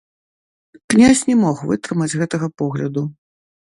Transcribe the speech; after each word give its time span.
Князь 0.93 1.23
не 1.31 1.37
мог 1.43 1.63
вытрымаць 1.69 2.11
гэтага 2.19 2.53
погляду. 2.65 3.11